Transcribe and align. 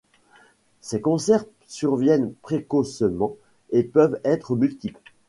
Ces 0.79 0.99
cancers 0.99 1.45
surviennent 1.67 2.33
précocement 2.41 3.37
et 3.69 3.83
peuvent 3.83 4.19
être 4.23 4.55
multiples. 4.55 4.99